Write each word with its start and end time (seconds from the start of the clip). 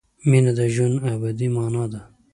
مینه 0.29 0.51
د 0.59 0.61
ژوند 0.73 0.95
ابدي 1.13 1.47
مانا 1.55 1.85
ده. 1.91 2.01